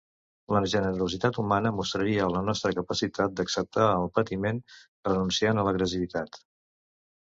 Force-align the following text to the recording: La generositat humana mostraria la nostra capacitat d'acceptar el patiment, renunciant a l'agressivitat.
La 0.55 0.61
generositat 0.71 1.37
humana 1.43 1.73
mostraria 1.81 2.31
la 2.37 2.43
nostra 2.49 2.73
capacitat 2.81 3.37
d'acceptar 3.43 3.93
el 4.01 4.11
patiment, 4.19 4.67
renunciant 5.15 5.63
a 5.67 5.71
l'agressivitat. 5.73 6.47